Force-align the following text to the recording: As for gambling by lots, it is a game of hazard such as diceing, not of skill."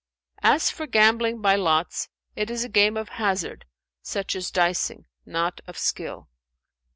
As 0.41 0.71
for 0.71 0.87
gambling 0.87 1.41
by 1.41 1.55
lots, 1.55 2.09
it 2.35 2.49
is 2.49 2.63
a 2.63 2.69
game 2.69 2.97
of 2.97 3.07
hazard 3.21 3.65
such 4.01 4.35
as 4.35 4.49
diceing, 4.49 5.05
not 5.27 5.61
of 5.67 5.77
skill." 5.77 6.27